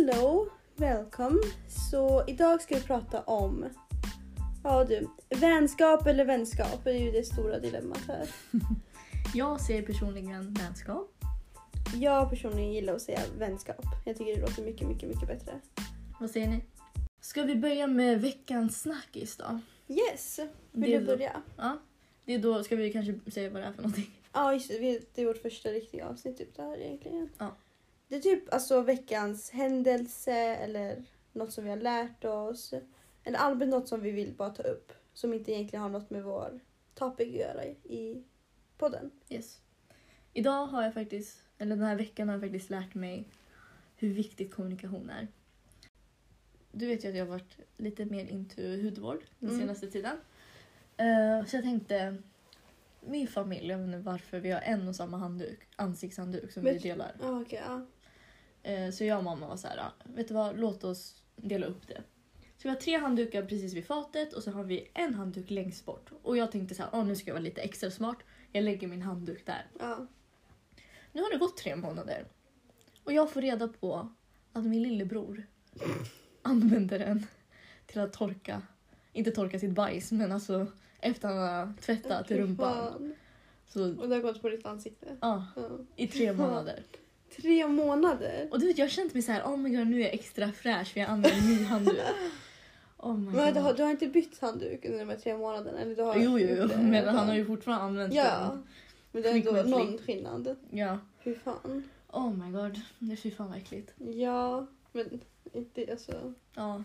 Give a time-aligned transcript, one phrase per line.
[0.00, 1.36] Hello, welcome.
[1.90, 3.66] Så idag ska vi prata om
[4.64, 5.08] Ja du,
[5.40, 8.28] vänskap eller vänskap är ju det stora dilemmat här.
[9.34, 11.10] Jag ser personligen vänskap.
[11.94, 13.84] Jag personligen gillar att säga vänskap.
[14.06, 15.60] Jag tycker det låter mycket, mycket, mycket bättre.
[16.20, 16.64] Vad säger ni?
[17.20, 19.60] Ska vi börja med veckans snackis då?
[19.88, 20.40] Yes,
[20.72, 21.42] vill Det du då- börja?
[21.56, 21.78] Ja.
[22.24, 24.20] Det är då, ska vi kanske säga vad det är för någonting?
[24.32, 25.00] Ja, just det.
[25.14, 27.28] Det är vårt första riktiga avsnitt typ det här egentligen.
[27.38, 27.56] Ja.
[28.10, 32.74] Det är typ alltså veckans händelse eller något som vi har lärt oss.
[33.24, 34.92] Eller allmänt något som vi vill bara ta upp.
[35.14, 36.60] Som inte egentligen har något med vår
[36.94, 38.22] topic att göra i-
[38.78, 39.10] podden.
[39.28, 39.60] Yes.
[40.32, 43.28] Idag har jag faktiskt, eller den här veckan har jag faktiskt lärt mig
[43.96, 45.28] hur viktigt kommunikation är.
[46.72, 49.60] Du vet ju att jag har varit lite mer into hudvård den Mm.
[49.60, 50.16] senaste tiden.
[50.96, 52.16] Eh, så jag tänkte,
[53.00, 56.72] min familj, jag vet inte varför, vi har en och samma handduk, ansiktshandduk som Men-
[56.72, 57.12] vi delar.
[57.22, 57.62] Okej.
[57.66, 57.86] ja.
[58.62, 61.66] Eh, Så jag och mamma var så här, "Ah, vet du vad, låt oss dela
[61.66, 62.02] upp det.
[62.56, 65.84] Så vi har tre handdukar precis vid fatet och så har vi en handduk längst
[65.86, 66.10] bort.
[66.22, 68.16] Och jag tänkte så här, "Åh, nu ska jag vara lite extra smart.
[68.52, 69.66] Jag lägger min handduk där.
[69.78, 70.06] ja.
[71.12, 72.24] Nu har det gått tre månader.
[73.04, 74.08] Och jag får reda på
[74.52, 75.46] att min lillebror
[76.42, 77.26] använder den
[77.86, 78.62] till att torka,
[79.12, 80.66] inte torka sitt bajs, men alltså
[81.00, 83.14] efter han har tvättat rumpan.
[83.68, 85.16] Så Och det har gått på ditt ansikte.
[85.20, 85.62] ja, Ja.
[85.96, 86.82] i tre månader.
[87.36, 88.48] Tre månader?
[88.50, 90.14] Och du vet, jag har känt mig så här, oh my god, nu är jag
[90.14, 91.98] extra fräsch för jag använder ny handduk.
[93.02, 95.80] Oh my Men du har, du har inte bytt handduk under de här tre månaderna?
[95.80, 98.24] Eller du har Jo, jo, jo, men han har ju fortfarande använt Ja.
[98.50, 98.66] den.
[99.12, 100.56] Men det är ändå någon skillnad.
[100.70, 100.98] Ja.
[101.24, 101.88] Fy fan.
[102.12, 103.92] Oh my god, det är fy fan vad äckligt.
[103.98, 105.20] Ja, men
[105.52, 106.34] inte alltså.
[106.54, 106.82] Ja.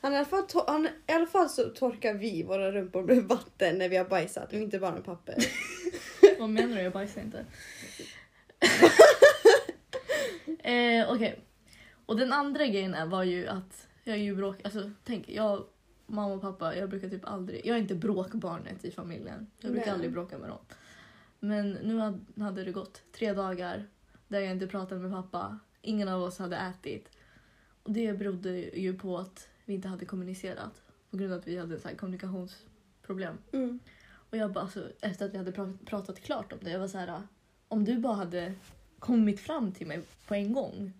[0.00, 3.78] Han, i, alla fall han, I alla fall så torkar vi våra rumpor med vatten
[3.78, 5.34] när vi har bajsat och inte bara med papper.
[6.38, 6.82] Vad menar du?
[6.82, 7.44] Jag bajsar inte.
[10.58, 11.44] Eh, Okej.
[12.06, 14.56] Och den andra grejen var ju att jag är ju bråk...
[14.64, 15.64] Alltså tänk, jag,
[16.06, 17.66] mamma och pappa, jag brukar typ aldrig...
[17.66, 19.46] Jag är inte bråkbarnet i familjen.
[19.60, 19.94] Jag brukar Nej.
[19.94, 20.58] aldrig bråka med dem.
[21.40, 21.98] Men nu
[22.42, 23.86] hade- det gått tre dagar
[24.28, 25.58] där jag inte pratade med pappa.
[25.82, 27.08] Ingen av oss hade ätit.
[27.82, 28.50] Och det berodde
[28.80, 30.82] ju på att vi inte hade kommunicerat.
[31.10, 33.38] På grund av att vi hade så kommunikationsproblem.
[33.52, 33.78] Mm.
[34.30, 36.88] Och jag bara, alltså, efter att vi hade pra- pratat klart om det, jag var
[36.88, 37.22] så här.
[37.68, 38.54] Om du bara hade
[38.98, 40.92] kommit fram till mig på en gång.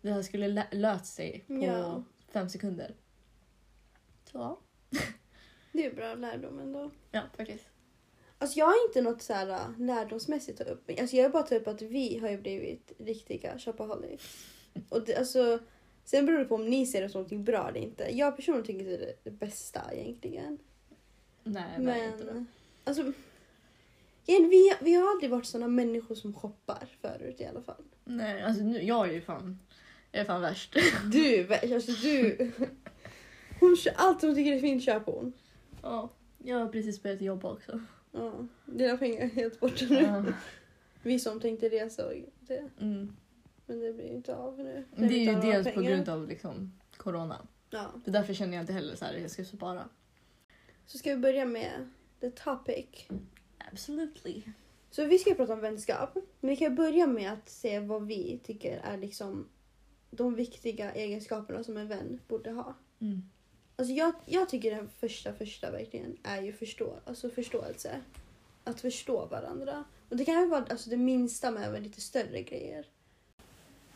[0.00, 2.02] Det här skulle lä- löst sig på Ja.
[2.32, 2.94] fem sekunder.
[4.32, 4.58] Så ja.
[5.72, 6.90] Det är bra lärdom ändå.
[7.10, 7.64] Ja, faktiskt.
[8.38, 10.90] Alltså jag har inte något så här äh, lärdomsmässigt att ta upp.
[11.00, 14.46] Alltså jag har bara upp att vi har ju blivit riktiga shopaholics.
[14.88, 15.58] Och det, alltså,
[16.04, 18.16] sen beror det på om ni ser det som något bra eller inte.
[18.16, 20.58] Jag personligen tycker det är det- det bästa egentligen.
[21.44, 22.24] Nej, det är inte.
[22.24, 22.46] Men
[22.84, 23.12] alltså,
[24.26, 27.84] igen, vi, vi har aldrig varit såna människor som shoppar förut i alla fall.
[28.04, 29.58] Nej, alltså nu, jag är ju fan,
[30.12, 30.76] jag är fan värst.
[31.12, 32.52] Du, är värst, alltså du.
[33.60, 35.32] Hon kör allt hon tycker är fint köper hon.
[35.82, 37.80] ja, jag har precis börjat jobba också.
[38.12, 38.32] Ja,
[38.66, 40.02] dina pengar är helt borta nu.
[40.02, 40.24] Ja.
[41.02, 42.70] Vi som tänkte resa och det.
[42.80, 43.16] Mm.
[43.66, 44.84] Men det blir inte av nu.
[44.96, 47.46] Det är ju dels på grund av liksom, corona.
[47.70, 47.92] Ja.
[48.04, 49.88] Så därför känner jag inte heller så här, jag ska spara.
[50.86, 51.90] Så ska vi börja med
[52.20, 53.08] the topic.
[53.74, 54.42] Absolutely.
[54.90, 56.14] Så vi ska prata om vänskap.
[56.40, 59.48] Men vi kan börja med att se vad vi tycker är liksom
[60.10, 62.74] de viktiga egenskaperna som en vän borde ha.
[63.00, 63.22] Mm.
[63.76, 68.00] Alltså jag, jag tycker den första, första verkligen är ju förstå, alltså förståelse.
[68.64, 69.84] Att förstå varandra.
[70.08, 72.86] Och det kan ju vara alltså det minsta med även lite större grejer.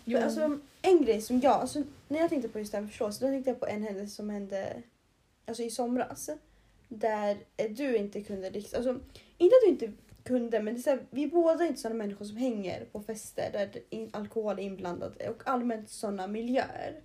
[0.04, 2.90] För alltså, en grej som jag, alltså, när jag tänkte på just det här med
[2.90, 4.82] förståelse, då tänkte jag på en händelse som hände
[5.46, 6.30] alltså, i somras.
[6.88, 9.00] Där eh, du inte kunde riktigt, alltså
[9.38, 9.92] inte att du inte
[10.24, 13.00] kunde men det är så här, vi båda är inte sådana människor som hänger på
[13.02, 17.00] fester där det in, alkohol är inblandat och allmänt sådana miljöer.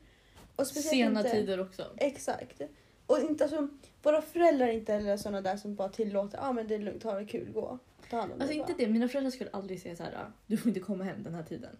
[0.55, 1.85] Och speciellt Sena inte, tider också.
[1.97, 2.61] Exakt.
[3.05, 3.67] Och inte, alltså,
[4.03, 6.79] våra föräldrar är inte heller sådana där som bara tillåter, ja ah, men det är
[6.79, 7.79] lugnt, ha det kul, gå.
[8.09, 8.77] Ta hand om Alltså dig inte bara.
[8.77, 11.33] det, mina föräldrar skulle aldrig säga så här, "Ah, du får inte komma hem den
[11.33, 11.77] här tiden.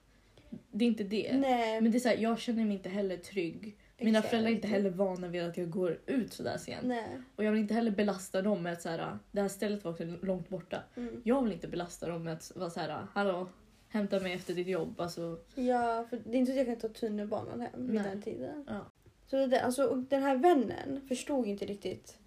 [0.72, 1.38] Det är inte det.
[1.38, 3.78] Nej, Men det är så här, jag känner mig inte heller trygg.
[3.98, 4.30] Mina exakt.
[4.30, 6.84] föräldrar är inte heller vana vid att jag går ut så där sent.
[6.84, 7.22] Nej.
[7.36, 9.84] Och jag vill inte heller belasta dem med att så här, "Ah, det här stället
[9.84, 10.84] var också långt borta.
[10.96, 11.22] Mm.
[11.26, 13.48] Jag vill inte belasta dem med att vara så här, "Ah, hallå,
[13.88, 15.02] hämta mig efter ditt jobb.
[15.02, 18.04] Alltså, Ja, för det är inte så att jag kan ta tunnelbanan hem vid Nej.
[18.10, 18.66] den tiden.
[18.68, 18.86] ja.
[19.28, 22.18] Så det, alltså, och den här vännen förstod inte riktigt.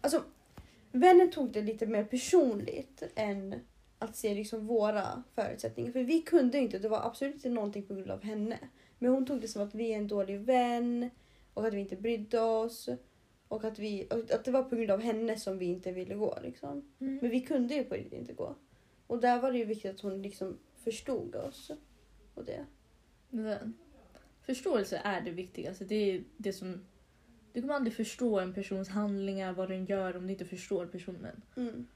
[0.00, 0.22] Alltså,
[0.92, 3.54] vännen tog det lite mer personligt än
[3.98, 5.92] att se liksom våra förutsättningar.
[5.92, 8.58] För vi kunde inte, det var absolut inte någonting på grund av henne.
[9.04, 11.10] Men hon tog det som att vi är en dålig vän
[11.54, 12.88] och att vi inte brydde oss.
[13.48, 16.14] Och att, vi, och att det var på grund av henne som vi inte ville
[16.14, 16.38] gå.
[16.42, 16.70] Liksom.
[17.00, 17.18] Mm.
[17.22, 18.54] Men vi kunde ju på riktigt inte gå.
[19.06, 21.70] Och där var det ju viktigt att hon liksom förstod oss.
[22.34, 22.64] Och det.
[23.30, 23.72] Det-
[24.42, 25.84] Förståelse är det viktigaste.
[25.84, 26.80] Det är det som...
[27.52, 31.42] Du kommer aldrig förstå en persons handlingar, vad den gör om du inte förstår personen.
[31.56, 31.86] Mm.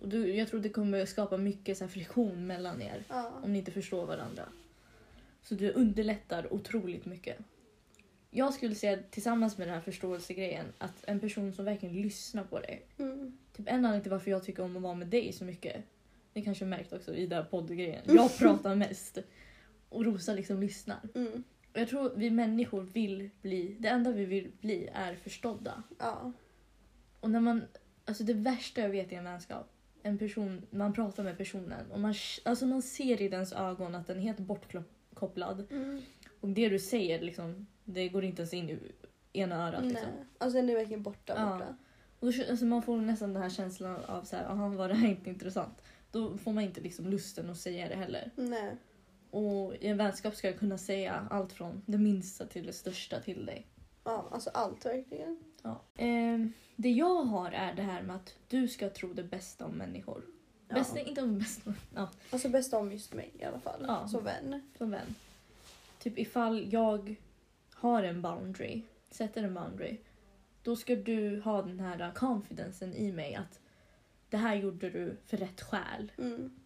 [0.00, 3.32] Och du, jag tror det kommer skapa mycket så friktion mellan er Ja.
[3.44, 4.42] om ni inte förstår varandra.
[5.42, 7.38] Så det underlättar otroligt mycket.
[8.30, 12.60] Jag skulle säga tillsammans med den här förståelsegrejen att en person som verkligen lyssnar på
[12.60, 12.86] dig.
[12.98, 13.38] Mm.
[13.56, 15.84] Typ en anledning till varför jag tycker om att vara med dig så mycket.
[16.32, 18.02] Det kanske är märkt också i den här poddgrejen.
[18.14, 19.18] Jag pratar mest.
[19.88, 20.98] Och Rosa liksom lyssnar.
[21.14, 21.44] Mm.
[21.72, 25.82] Och jag tror vi människor vill bli, det enda vi vill bli är förstådda.
[25.98, 26.32] Ja.
[27.20, 27.62] Och när man,
[28.04, 29.72] alltså det värsta jag vet i en vänskap,
[30.02, 32.14] en person, man pratar med personen och man,
[32.44, 34.40] alltså man ser i dens ögon att den är helt
[35.20, 35.66] bortkopplad.
[35.70, 36.02] Mm.
[36.40, 38.78] Och det du säger liksom, det går inte ens in i
[39.32, 39.84] ena örat.
[39.84, 40.08] Liksom.
[40.16, 40.26] Nej.
[40.38, 41.34] Alltså den är verkligen borta.
[41.36, 41.52] Ja.
[41.52, 41.76] borta.
[42.20, 44.94] Och då, alltså man får nästan den här känslan av så här, aha, var det
[44.94, 45.82] här inte intressant?
[46.10, 48.30] Då får man inte liksom lusten att säga det heller.
[48.36, 48.76] Nej.
[49.30, 53.20] Och i en vänskap ska jag kunna säga allt från det minsta till det största
[53.20, 53.66] till dig.
[54.04, 55.38] Ja, alltså allt verkligen.
[55.62, 55.82] Ja.
[55.96, 59.72] Ehm, det jag har är det här med att du ska tro det bästa om
[59.72, 60.24] människor.
[60.70, 60.74] Ja.
[60.74, 63.84] Bästa, inte om bästa, ja, Alltså bäst om just mig i alla fall.
[63.88, 64.08] Ja.
[64.08, 64.62] Som vän.
[64.78, 65.14] som vän.
[65.98, 67.16] Typ ifall jag
[67.74, 69.98] har en boundary, sätter en boundary,
[70.62, 73.60] då ska du ha den här confidensen i mig att
[74.28, 76.12] det här gjorde du för rätt skäl.
[76.18, 76.60] Mm.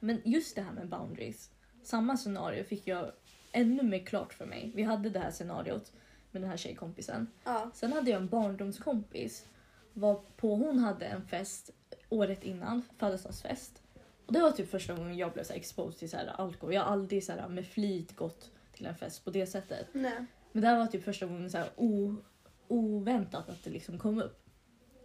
[0.00, 1.50] Men just det här med boundaries,
[1.82, 3.12] samma scenario fick jag
[3.52, 4.72] ännu mer klart för mig.
[4.74, 5.92] Vi hade det här scenariot
[6.30, 7.26] med den här tjejkompisen.
[7.44, 7.70] Ja.
[7.74, 9.46] Sen hade jag en barndomskompis
[9.92, 11.70] varpå hon hade en fest
[12.08, 13.82] året innan, födelsedagsfest.
[14.26, 16.74] Och det var typ första gången jag blev så exposed till så här alkohol.
[16.74, 19.86] Jag har aldrig så här med flit gått till en fest på det sättet.
[19.92, 20.24] Nej.
[20.52, 22.14] Men det här var typ första gången så här o,
[22.68, 24.42] oväntat att det liksom kom upp.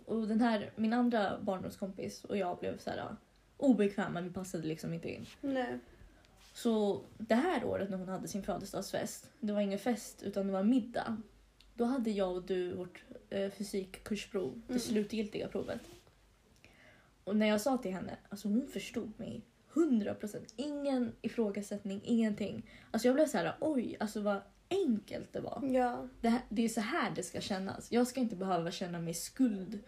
[0.06, 3.16] Och den här, min andra barndomskompis och jag blev så här
[3.58, 5.26] obekväma, vi passade liksom inte in.
[5.42, 5.80] Nej.
[6.54, 10.54] Så det här året när hon hade sin födelsedagsfest, det var ingen fest utan det
[10.54, 11.18] var middag.
[11.74, 14.80] Då hade jag och du vårt eh, fysikkursprov, det Mm.
[14.80, 15.82] slutgiltiga provet.
[17.24, 20.54] Och när jag sa till henne, alltså hon förstod mig 100%.
[20.56, 22.70] Ingen ifrågasättning, ingenting.
[22.92, 25.64] Alltså jag blev så här, oj, alltså vad enkelt det var.
[25.72, 26.08] Ja.
[26.22, 27.92] Det, här, det är så här det ska kännas.
[27.92, 29.80] Jag ska inte behöva känna mig skuld.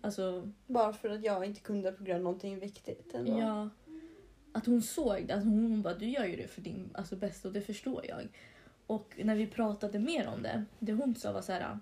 [0.00, 3.38] Alltså, Bara för att jag inte kunde på grund av någonting viktigt ändå.
[3.40, 3.68] Ja.
[4.52, 5.34] Att hon såg det.
[5.34, 8.28] Alltså hon bara, du gör ju det för din alltså, bästa och det förstår jag.
[8.86, 11.78] Och när vi pratade mer om det, det hon sa var så här.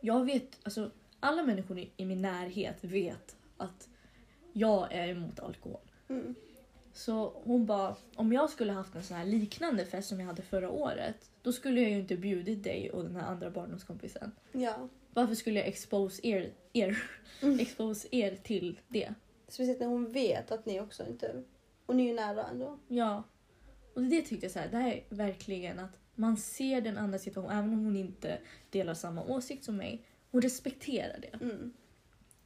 [0.00, 0.90] Jag vet, alltså
[1.20, 3.88] alla människor i, i min närhet vet att
[4.52, 5.80] jag är emot alkohol.
[6.08, 6.34] Mm.
[6.92, 10.42] Så hon bara, om jag skulle haft en sån här liknande fest som jag hade
[10.42, 14.32] förra året, då skulle jag ju inte bjudit dig och den här andra barndomskompisen.
[14.52, 14.88] Ja.
[15.14, 17.02] Varför skulle jag expose er, er,
[17.42, 17.58] Mm.
[17.60, 19.14] expose er till det?
[19.48, 21.42] Speciellt när hon vet att ni också inte...
[21.86, 22.78] Och ni är ju nära ändå.
[22.88, 23.22] Ja.
[23.94, 27.18] Och det tyckte jag så här, det här är verkligen att man ser den andra
[27.18, 28.38] situationen, även om hon inte
[28.70, 30.02] delar samma åsikt som mig.
[30.30, 31.44] Hon respekterar det.
[31.44, 31.72] Mm.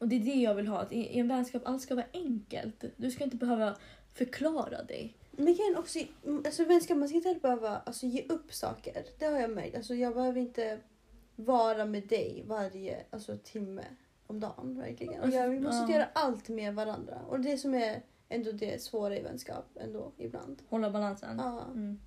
[0.05, 2.85] Och det är det jag vill ha, att i, en vänskap allt ska vara enkelt.
[2.97, 3.77] Du ska inte behöva
[4.12, 5.17] förklara dig.
[5.31, 5.99] Men kan också,
[6.45, 9.05] alltså vänskap, man ska inte heller behöva alltså, ge upp saker.
[9.19, 9.77] Det har jag märkt.
[9.77, 10.79] Alltså, jag behöver inte
[11.37, 13.85] vara med dig varje alltså, timme
[14.27, 14.79] om dagen.
[14.79, 15.21] Verkligen.
[15.23, 15.99] Och jag, vi måste Ja.
[15.99, 17.21] göra allt med varandra.
[17.29, 20.63] Och det som är ändå det svåra i vänskap ändå ibland.
[20.69, 21.37] Hålla balansen.
[21.39, 21.65] Ja.
[21.67, 22.01] Mm.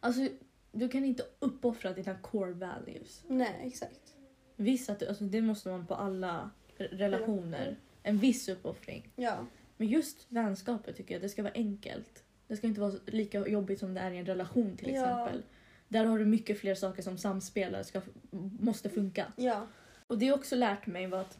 [0.00, 0.28] Alltså,
[0.72, 3.24] du kan inte uppoffra dina core values.
[3.26, 4.14] Nej, exakt.
[4.56, 6.50] Visst att du, alltså, det måste man på alla
[6.84, 7.76] relationer.
[8.02, 9.08] En viss uppoffring.
[9.16, 9.46] Ja.
[9.76, 12.24] Men just vänskaper tycker jag, det ska vara enkelt.
[12.46, 15.00] Det ska inte vara lika jobbigt som det är i en relation till Ja.
[15.00, 15.42] exempel.
[15.88, 18.00] Där har du mycket fler saker som samspelar ska,
[18.60, 19.32] måste funka.
[19.36, 19.66] Ja.
[20.06, 21.38] Och det jag också lärt mig var att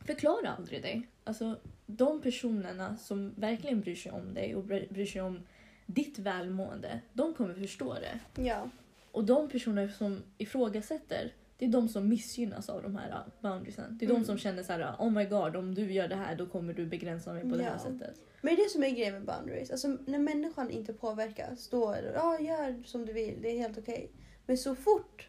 [0.00, 1.08] förklara aldrig dig.
[1.24, 5.40] Alltså de personerna som verkligen bryr sig om dig och bry- bryr sig om
[5.86, 8.42] ditt välmående, de kommer förstå det.
[8.42, 8.70] Ja.
[9.12, 13.96] Och de personer som ifrågasätter, det är de som missgynnas av de här uh, boundariesen.
[13.98, 14.22] Det är Mm.
[14.22, 16.72] de som känner så här: oh my god, om du gör det här då kommer
[16.74, 17.78] du begränsa mig på det här Ja.
[17.78, 18.20] sättet.
[18.42, 19.70] Men det är det som är grejen med boundaries.
[19.70, 23.58] Alltså, när människan inte påverkas, då är det ja, gör som du vill, det är
[23.58, 24.12] helt okej.
[24.46, 25.28] Men så fort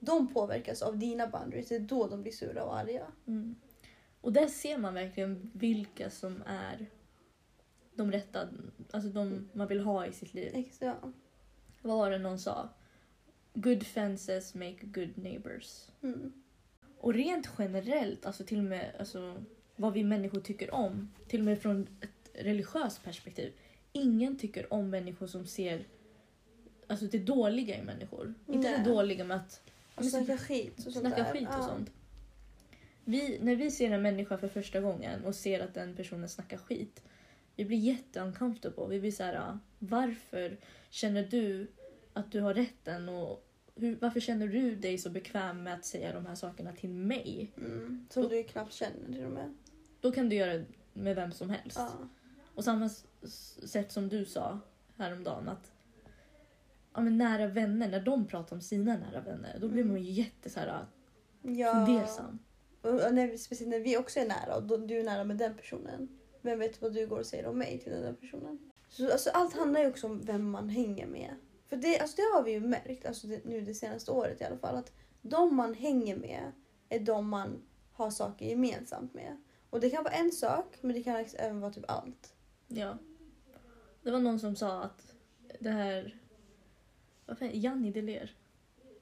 [0.00, 3.06] de påverkas av dina boundaries, det är då de blir sura och arga.
[3.26, 3.54] Mm.
[4.20, 6.86] Och där ser man verkligen vilka som är
[7.94, 8.48] de rätta,
[8.90, 10.50] alltså de man vill ha i sitt liv.
[10.54, 10.94] Ex- Ja.
[11.82, 12.68] Vad var det någon sa?
[13.58, 15.88] Good fences make good neighbors.
[16.02, 16.32] Mm.
[16.98, 19.42] Och rent generellt, alltså till och med alltså,
[19.76, 23.52] vad vi människor tycker om, till och med från ett religiöst perspektiv.
[23.92, 25.84] Ingen tycker om människor som ser
[26.86, 28.34] alltså, det dåliga i människor.
[28.46, 28.78] Inte Nej.
[28.78, 29.62] det dåliga med att
[29.94, 31.32] Och snacka skit och sånt snacka där.
[31.32, 31.90] skit och sånt.
[33.04, 36.56] Vi, när vi ser en människa för första gången och ser att den personen snackar
[36.56, 37.02] skit,
[37.56, 38.86] vi blir jätte uncomfortable.
[38.88, 40.56] Vi blir så här, "Ah, varför
[40.90, 41.66] känner du
[42.12, 43.45] att du har rätten och
[43.76, 47.52] hur, varför känner du dig så bekväm med att säga de här sakerna till mig?
[47.56, 48.06] Mm.
[48.10, 49.54] Som du knappt känner till och med.
[50.00, 51.78] Då kan du göra det med vem som helst.
[51.78, 51.92] Ja.
[52.54, 52.90] Och samma
[53.66, 54.58] sätt som du sa
[54.96, 55.72] häromdagen att
[56.94, 59.94] ja, men nära vänner, när de pratar om sina nära vänner, då blir Mm.
[59.94, 60.86] man ju jätte så här,
[61.42, 61.86] Ja.
[61.86, 62.38] fundersam.
[62.82, 65.36] Och och när speciellt när vi också är nära och då, du är nära med
[65.36, 66.08] den personen.
[66.42, 68.58] Vem vet vad du går och säger om mig till den där personen?
[68.88, 71.34] Så, alltså, allt handlar ju också om vem man hänger med.
[71.68, 74.44] För det, alltså, det har vi ju märkt alltså, det, nu det senaste året i
[74.44, 74.76] alla fall.
[74.76, 74.92] Att
[75.22, 76.52] de man hänger med
[76.88, 79.36] är de man har saker gemensamt med.
[79.70, 82.34] Och det kan vara en sak men det kan även vara typ allt.
[82.68, 82.98] Ja.
[84.02, 85.14] Det var någon som sa att
[85.58, 86.16] det här...
[87.26, 88.34] Vad fan, Janni Deler.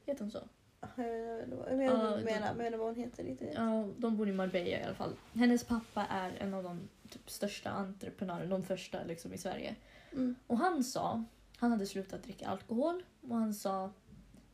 [0.07, 0.49] Heter hon så?
[0.97, 3.53] Jag vet inte vad- du menar, vad hon heter riktigt.
[3.55, 5.17] Ja, de bor i Marbella i alla fall.
[5.35, 9.75] Hennes pappa är en av de typ, största entreprenörerna, de första liksom, i Sverige.
[10.13, 10.35] Mm.
[10.47, 11.25] Och han sa,
[11.65, 13.91] han hade slutat dricka alkohol och han sa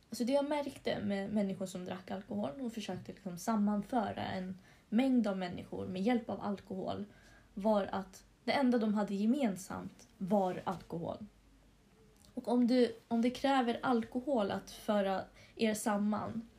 [0.09, 4.57] Alltså det jag märkte med människor som drack alkohol och försökte liksom sammanföra en
[4.89, 7.05] mängd av människor med hjälp av alkohol
[7.53, 11.17] var att det enda de hade gemensamt var alkohol.
[12.33, 15.21] Och om det, om det kräver alkohol att föra
[15.55, 16.49] er samman,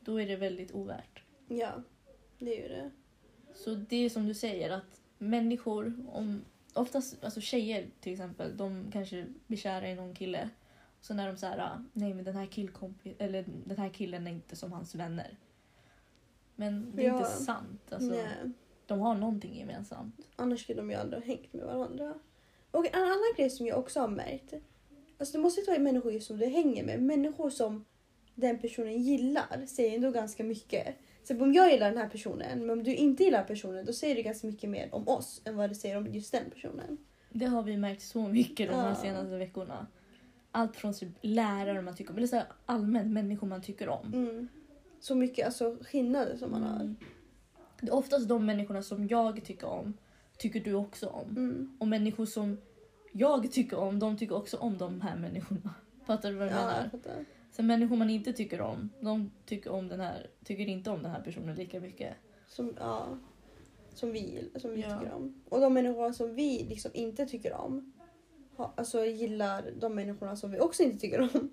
[0.00, 1.22] då är det väldigt ovärt.
[1.48, 1.72] Ja,
[2.38, 2.90] det är ju det.
[3.54, 8.90] Så det är som du säger att människor, om, oftast alltså tjejer till exempel, de
[8.92, 10.50] kanske blir kära i någon kille.
[11.00, 12.48] Så när de säger nej men den här,
[13.18, 15.36] eller, den här killen är inte som hans vänner.
[16.56, 17.18] Men det är Ja.
[17.18, 17.92] inte sant.
[17.92, 18.52] Alltså, Nej.
[18.86, 20.20] de har någonting gemensamt.
[20.36, 22.14] Annars skulle de ju aldrig ha hängt med varandra.
[22.70, 24.54] Och en annan grej som jag också har märkt.
[25.18, 27.02] Alltså det måste inte vara människor som du hänger med.
[27.02, 27.84] Människor som
[28.34, 30.96] den personen gillar säger ändå ganska mycket.
[31.30, 34.14] Så om jag gillar den här personen, men om du inte gillar personen, då säger
[34.14, 36.98] det ganska mycket mer om oss än vad det säger om just den personen.
[37.30, 38.94] Det har vi märkt så mycket de här Ja.
[38.94, 39.86] senaste veckorna.
[40.50, 44.14] Allt från typ lärare man tycker om, eller så allmänt människor man tycker om.
[44.14, 44.48] Mm.
[45.00, 46.80] Så mycket alltså, skillnader som man har.
[46.80, 46.96] Mm.
[47.80, 49.94] Det är oftast de människorna som jag tycker om,
[50.38, 51.28] tycker du också om.
[51.30, 51.76] Mm.
[51.80, 52.58] Och människor som
[53.12, 55.74] jag tycker om, de tycker också om de här människorna.
[56.06, 56.90] Fattar du vad jag Ja, menar?
[56.92, 61.02] jag Sen människor man inte tycker om, de tycker, om den här, tycker inte om
[61.02, 62.14] den här personen lika mycket.
[62.46, 63.18] Som, ja,
[63.94, 64.98] som vi, som vi Ja.
[65.00, 65.42] tycker om.
[65.48, 67.92] Och de människor som vi liksom inte tycker om
[68.56, 71.50] ha, alltså gillar de människorna som vi också inte tycker om.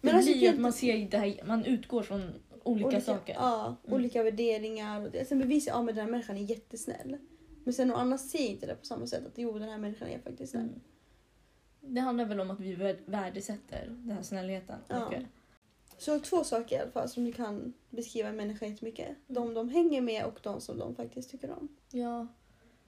[0.00, 2.30] Men alltså, det blir helt- att man ser det här, man utgår från
[2.62, 3.34] olika, saker.
[3.34, 3.94] Ja, Mm.
[3.98, 5.00] olika värderingar.
[5.00, 5.30] Och att
[5.66, 7.16] ja, men den här människan är jättesnäll.
[7.64, 9.26] Men sen å andra ser inte det på samma sätt.
[9.26, 10.62] Att jo, den här människan är faktiskt snäll.
[10.62, 10.80] Mm.
[11.86, 15.08] Det handlar väl om att vi vär- värdesätter den här snällheten Ja.
[15.10, 15.26] mycket.
[15.98, 19.08] Så två saker i alla fall som du kan beskriva en människa jättemycket.
[19.08, 19.18] Mm.
[19.26, 21.68] De de hänger med och de som de faktiskt tycker om.
[21.90, 22.26] Ja.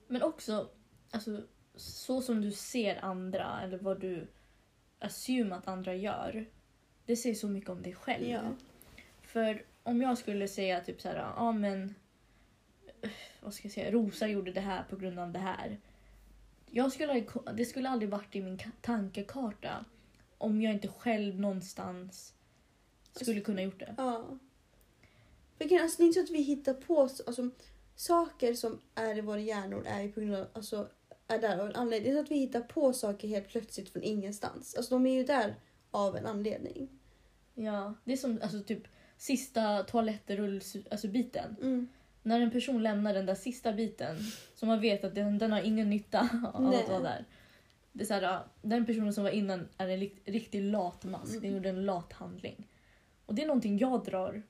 [0.07, 0.69] Men också,
[1.11, 1.43] alltså,
[1.75, 4.27] så som du ser andra eller vad du
[4.99, 6.47] assume att andra gör.
[7.07, 8.27] Det säger så mycket om dig själv.
[8.29, 8.41] Ja.
[9.23, 11.95] För om jag skulle säga typ så här, ja men
[13.03, 13.11] eh,
[13.43, 15.79] vad ska jag säga, Rosa gjorde det här på grund av det här.
[16.71, 19.85] Jag skulle, det skulle aldrig varit i min ka- tankekarta
[20.39, 22.35] om jag inte själv någonstans
[23.13, 23.95] skulle kunna gjort det.
[23.99, 24.39] Ja.
[25.59, 27.51] Grejen, alltså, det är inte så att vi hittar på alltså,
[27.97, 30.89] saker som är i våra hjärnor är på grund av, alltså,
[31.29, 32.13] är där av en anledning.
[32.13, 34.75] Det är så att vi hittar på saker helt plötsligt från ingenstans.
[34.75, 35.55] Alltså de är ju där
[35.91, 36.89] av en anledning.
[37.55, 38.83] Ja, det är som alltså, typ
[39.17, 40.93] sista toalettrullsbiten.
[40.93, 41.57] Alltså, biten.
[41.63, 41.89] Mm.
[42.27, 44.17] När en person lämnar den där sista biten
[44.55, 47.25] som man vet att den, den har ingen nytta av att vara där.
[47.93, 51.31] Det är så här, ja, den personen som var innan är en rikt- riktig latmask.
[51.31, 51.43] Mm.
[51.43, 52.69] Den gjorde en lat handling.
[53.27, 54.43] Och det är någonting jag drar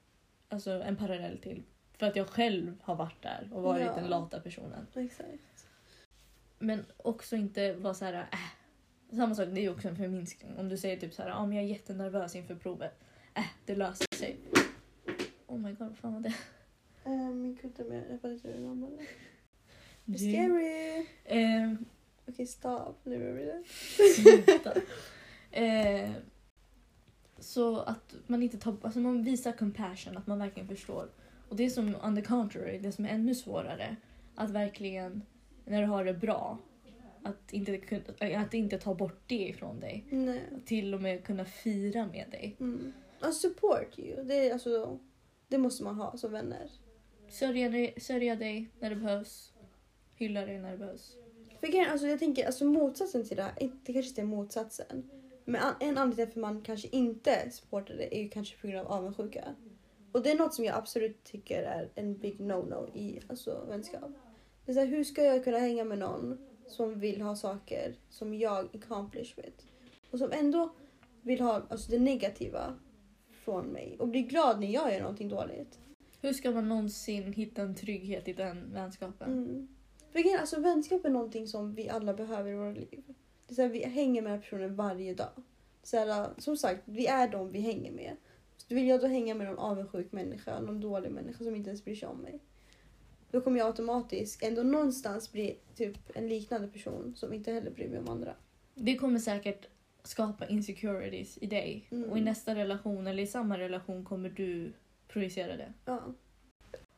[0.48, 1.62] alltså, en parallell till.
[1.98, 3.94] För att jag själv har varit där och varit Ja.
[3.94, 4.86] den lata personen.
[4.94, 5.66] Exakt.
[6.58, 9.16] Men också inte vara så här, äh.
[9.16, 10.56] Samma sak, det är också en förminskning.
[10.58, 13.00] Om du säger typ så här, ah, men jag är jättenervös inför provet.
[13.34, 14.36] Äh, det löser sig.
[15.46, 16.34] Oh my god, vad fan var det?
[17.06, 19.06] Uh, min kudde med, jag fattar inte hur den ramlade.
[20.04, 21.06] Du- Scary!
[21.24, 21.72] Eh,
[22.28, 22.94] Okej, stop.
[23.04, 23.62] Nu är det.
[24.14, 24.72] Sluta.
[25.50, 26.10] eh,
[27.38, 31.08] så att man inte tar, alltså man visar compassion, att man verkligen förstår.
[31.48, 33.96] Och det är som on the contrary, det som är ännu svårare.
[34.34, 35.22] Att verkligen,
[35.64, 36.58] när du har det bra,
[37.22, 40.04] att inte, kun- att inte ta bort det ifrån dig.
[40.10, 40.40] Nej.
[40.64, 42.56] Till och med kunna fira med dig.
[42.60, 42.92] Mm.
[43.20, 44.24] Alltså support you.
[44.24, 44.98] Det, är, alltså,
[45.48, 46.70] det måste man ha som vänner.
[47.28, 49.52] Sörja dig, sörja dig när det behövs.
[50.14, 51.16] Hylla dig när det behövs.
[51.60, 55.10] För grejen, alltså jag tänker alltså motsatsen till det här, det kanske inte är motsatsen.
[55.44, 58.66] Men an- en anledning till att man kanske inte supportar det är ju kanske på
[58.66, 59.54] grund av avundsjuka.
[60.12, 64.10] Och det är något som jag absolut tycker är en big no-no i alltså, vänskap.
[64.64, 67.94] Det är så här, hur ska jag kunna hänga med någon som vill ha saker
[68.10, 69.64] som jag accomplish with?
[70.10, 70.74] Och som ändå
[71.22, 72.74] vill ha alltså, det negativa
[73.30, 75.78] från mig och blir glad när jag gör någonting dåligt.
[76.20, 79.32] Hur ska man någonsin hitta en trygghet i den vänskapen?
[79.32, 79.68] Mm.
[80.12, 83.02] Är, alltså, vänskap är någonting som vi alla behöver i våra liv.
[83.46, 85.30] Det är så här, vi hänger med personen varje dag.
[85.82, 88.16] Så här, som sagt, vi är de vi hänger med.
[88.56, 91.84] Så vill jag då hänga med någon avundsjuk människa, någon dålig människa som inte ens
[91.84, 92.40] bryr sig om mig.
[93.30, 97.88] Då kommer jag automatiskt ändå någonstans bli typ en liknande person som inte heller bryr
[97.88, 98.34] mig om andra.
[98.74, 99.66] Det kommer säkert
[100.02, 101.88] skapa insecurities i dig.
[101.90, 102.10] Mm.
[102.10, 104.72] Och i nästa relation eller i samma relation kommer du
[105.08, 105.72] projicera det.
[105.84, 106.14] Ja.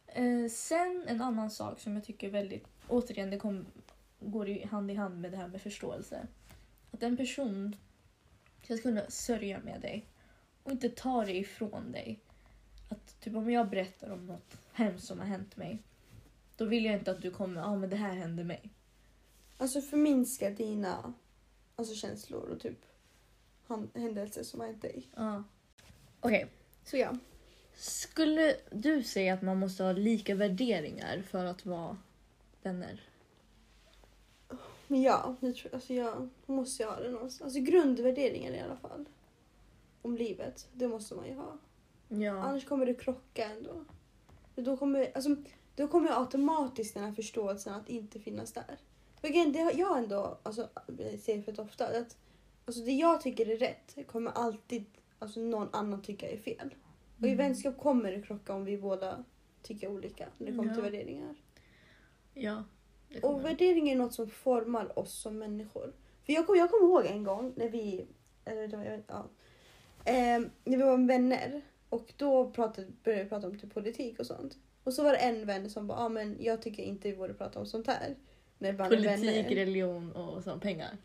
[0.06, 3.66] Eh, sen en annan sak som jag tycker väldigt, återigen det kom,
[4.20, 6.26] går i hand i hand med det här med förståelse.
[6.90, 7.76] Att en person
[8.64, 10.04] ska kunna sörja med dig
[10.62, 12.20] och inte ta det ifrån dig.
[12.88, 15.78] Att typ om jag berättar om något hemskt som har hänt mig.
[16.56, 18.70] Då vill jag inte att du kommer, ja ah, men det här hände mig.
[19.58, 21.14] Alltså förminska dina
[21.76, 22.78] alltså, känslor och typ
[23.94, 25.06] händelser som har hänt dig.
[25.16, 25.44] Ja.
[26.20, 26.46] Okej,
[26.84, 27.16] Så ja.
[27.78, 31.96] Skulle du säga att man måste ha lika värderingar för att vara
[32.62, 33.00] vänner?
[34.86, 37.42] Men ja, jag tror, alltså jag måste jag ha det någonstans.
[37.42, 39.08] Alltså grundvärderingar i alla fall.
[40.02, 41.58] Om livet, det måste man ju ha.
[42.08, 42.42] Ja.
[42.42, 43.84] Annars kommer det krocka ändå.
[44.54, 45.36] Då kommer, alltså,
[45.76, 48.78] då kommer automatiskt den här förståelsen att inte finnas där.
[49.22, 50.68] Grejen, det har jag ändå alltså,
[51.20, 52.16] säger för ofta att
[52.66, 54.84] alltså, det jag tycker är rätt kommer alltid
[55.18, 56.74] alltså, någon annan tycka är fel.
[57.18, 57.36] Och i Mm.
[57.38, 59.24] vänskap kommer det krocka om vi båda
[59.62, 60.74] tycker olika när det kommer Ja.
[60.74, 61.34] till värderingar.
[62.34, 62.64] Ja.
[63.08, 63.42] det Och kommer.
[63.42, 65.92] värderingar är något som formar oss som människor.
[66.26, 68.06] För jag kommer jag kommer ihåg en gång när vi,
[68.44, 69.26] eller det var, jag vet, ja,
[70.04, 74.26] eh, när vi var vänner och då pratade, började vi prata om typ politik och
[74.26, 74.58] sånt.
[74.84, 77.34] Och så var det en vän som bara, ah, men jag tycker inte vi borde
[77.34, 78.16] prata om sånt här.
[78.58, 79.48] När bara är Politik, vänner.
[79.54, 80.96] religion och så, pengar.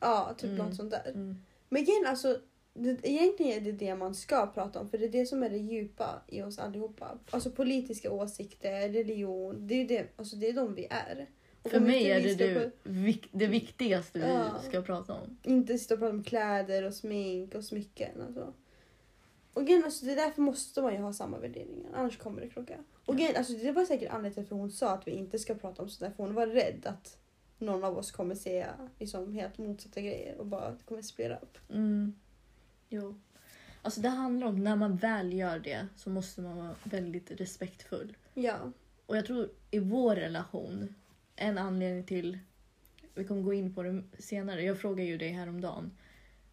[0.00, 0.66] Ja, typ Mm.
[0.66, 1.10] något sånt där.
[1.14, 1.36] Mm.
[1.68, 2.40] Men igen, alltså,
[2.78, 5.50] det, egentligen är det det man ska prata om för det är det som är
[5.50, 7.18] det djupa i oss allihopa.
[7.30, 11.26] Alltså politiska åsikter, religion, det är, det, alltså, det är de vi är.
[11.62, 14.60] Och För mig är det du, vik- det viktigaste Ja.
[14.62, 15.38] vi ska prata om.
[15.42, 18.22] inte sitta och prata om kläder och smink och smycken.
[18.26, 18.52] Alltså.
[19.52, 22.48] Och grejen, alltså, det är därför måste man ju ha samma värderingar, annars kommer det
[22.48, 22.76] krocka.
[23.04, 25.54] Och grejen, alltså, det var säkert anledningen till att hon sa att vi inte ska
[25.54, 27.18] prata om sådär, för hon var rädd att
[27.58, 31.36] någon av oss kommer säga liksom, helt motsatta grejer och bara att det kommer splittra
[31.36, 31.58] upp.
[31.70, 32.14] Mm.
[32.88, 33.20] Jo.
[33.82, 38.16] Alltså det handlar om när man väl gör det så måste man vara väldigt respektfull.
[38.34, 38.72] Ja.
[39.06, 40.94] Och jag tror i vår relation,
[41.36, 42.38] en anledning till,
[43.14, 45.90] vi kommer gå in på det senare, jag frågade ju dig häromdagen.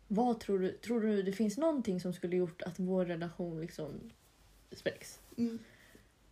[0.08, 4.12] Vad tror du, tror du det finns någonting som skulle gjort att vår relation liksom
[4.71, 5.19] spräcks?
[5.38, 5.60] Mm.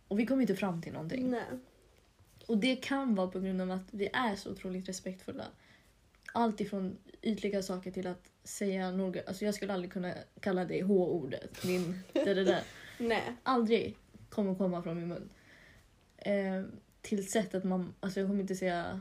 [0.08, 1.30] Och vi kom inte fram till någonting.
[1.30, 1.58] Nej.
[2.46, 5.44] Och det kan vara på grund av att vi är så otroligt respektfulla.
[6.36, 9.20] Allt ifrån ytliga saker till att säga några...
[9.26, 11.62] Alltså jag skulle aldrig kunna kalla dig H-ordet.
[11.62, 11.98] Din...
[12.12, 12.62] Det, det där.
[12.98, 13.36] Nej.
[13.42, 13.96] Aldrig
[14.30, 15.30] kommer komma från min mun.
[16.16, 16.62] Eh,
[17.02, 17.94] till sättet man...
[18.00, 19.00] Alltså jag kommer inte säga...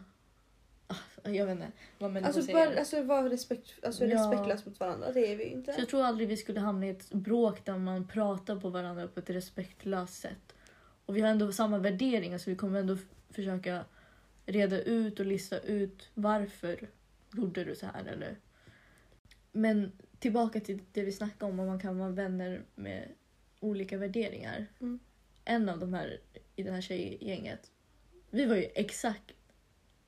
[0.88, 2.68] Ah, jag vet inte vad människor Alltså, säger.
[2.68, 4.16] bara, alltså vara respekt, alltså, Ja.
[4.16, 5.74] respektlös mot varandra, det är vi inte.
[5.74, 9.08] Så jag tror aldrig vi skulle hamna i ett bråk där man pratar på varandra
[9.08, 10.56] på ett respektlöst sätt.
[11.06, 12.98] Och vi har ändå samma värderingar så vi kommer ändå
[13.30, 13.86] försöka
[14.46, 16.90] reda ut och lista ut varför
[17.36, 18.40] gjorde du så här eller.
[19.52, 23.10] Men tillbaka till det vi snackade om, om man kan vara vänner med
[23.60, 24.68] olika värderingar.
[24.82, 25.00] Mm.
[25.46, 26.22] En av de här
[26.56, 27.72] i det här tjejgänget,
[28.30, 29.34] vi var ju exakt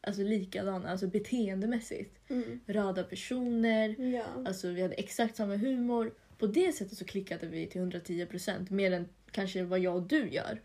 [0.05, 2.19] alltså likadana, alltså beteendemässigt.
[2.29, 2.59] Mm.
[2.65, 4.25] Röda personer, Ja.
[4.45, 6.13] Alltså vi hade exakt samma humor.
[6.37, 10.29] På det sättet så klickade vi till 110% mer än kanske vad jag och du
[10.29, 10.61] gör.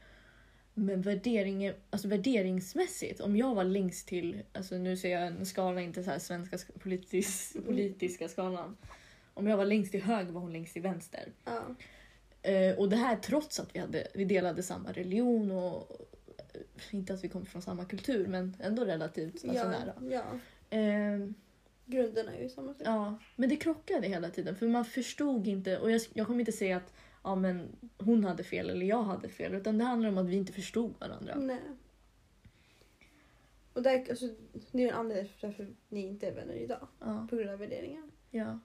[0.75, 5.81] Men värdering, alltså värderingsmässigt, om jag var längst till, alltså nu ser jag en skala,
[5.81, 8.77] inte så här svenska sk- politis, politiska skalan.
[9.35, 11.33] Om jag var längst till höger var hon längst till vänster.
[11.45, 11.63] Ja.
[12.51, 15.97] Eh, och det här trots att vi, hade, vi delade samma religion och
[16.55, 19.69] eh, inte att vi kom från samma kultur men ändå relativt alltså Ja.
[19.71, 19.95] nära.
[20.11, 20.25] ja.
[20.79, 21.29] Eh,
[21.87, 22.75] Grunderna är ju samma.
[22.75, 22.83] Typ.
[22.87, 26.53] Ja, men det krockade hela tiden för man förstod inte och jag, jag kommer inte
[26.53, 30.19] säga att ja, men hon hade fel eller jag hade fel utan det handlar om
[30.19, 31.35] att vi inte förstod varandra.
[31.39, 31.61] Nej.
[33.73, 34.29] Och där, alltså,
[34.73, 36.89] det är en anledning till varför ni inte är vänner idag.
[37.01, 38.03] Ja, På grund av värderingar.
[38.31, 38.59] ja.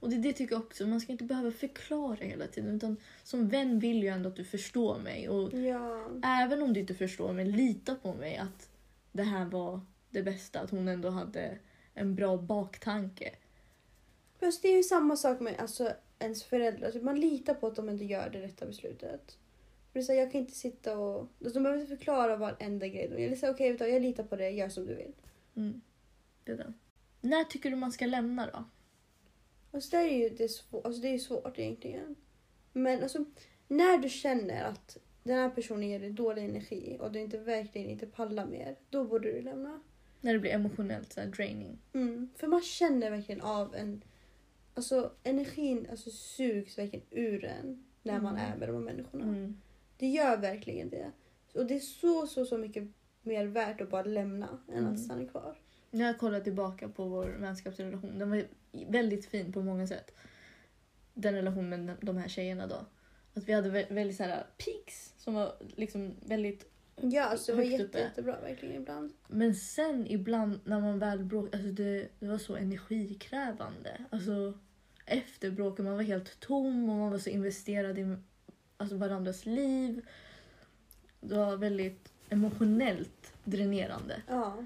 [0.00, 3.48] Och det, det tycker jag också, man ska inte behöva förklara hela tiden utan som
[3.48, 6.08] vän vill jag ändå att du förstår mig och Ja.
[6.24, 8.70] även om du inte förstår mig, lita på mig att
[9.12, 11.58] det här var det bästa, att hon ändå hade
[11.94, 13.34] en bra baktanke.
[14.40, 16.90] Fast det är ju samma sak med alltså, ens föräldrar.
[16.90, 19.38] Typ man litar på att de ändå gör det rätta beslutet.
[19.92, 21.20] För det är så här, jag kan inte sitta och...
[21.20, 23.28] alltså, De behöver inte förklara varenda grej.
[23.30, 25.12] De säga okej, du, jag litar på det, gör som du vill.
[25.56, 25.80] Mm.
[26.44, 26.72] Det är det.
[27.20, 28.64] När tycker du man ska lämna då?
[29.72, 32.16] Alltså det är ju det är svårt, alltså det är svårt egentligen.
[32.72, 33.24] Men alltså
[33.68, 37.90] när du känner att den här personen ger dig dålig energi och du inte verkligen
[37.90, 39.80] inte pallar mer, då borde du lämna.
[40.20, 41.78] När det blir emotionellt så här draining.
[41.92, 42.30] Mm.
[42.36, 44.02] För man känner verkligen av en...
[44.80, 48.52] Alltså energin alltså, sugs verkligen ur en när man Mm.
[48.52, 49.24] är med de här människorna.
[49.24, 49.60] Mm.
[49.96, 51.10] Det gör verkligen det.
[51.54, 52.84] Och det är så, så, så mycket
[53.22, 54.92] mer värt att bara lämna än Mm.
[54.92, 55.58] att stanna kvar.
[55.90, 58.44] När jag kollar tillbaka på vår vänskapsrelation, den var
[58.88, 60.14] väldigt fin på många sätt.
[61.14, 62.86] Den relationen med de här tjejerna då.
[63.34, 66.66] Att vi hade vä- väldigt så här peaks som var liksom väldigt...
[67.02, 67.98] Ja, alltså det var jätte, uppe.
[68.00, 69.12] jättebra verkligen ibland.
[69.28, 74.04] Men sen ibland när man väl bråkade, alltså det, det var så energikrävande.
[74.10, 74.58] Alltså
[75.10, 78.16] efter bråket, man var helt tom och man var så investerad i
[78.76, 80.06] alltså, varandras liv.
[81.20, 84.22] Det var väldigt emotionellt dränerande.
[84.28, 84.64] Ja.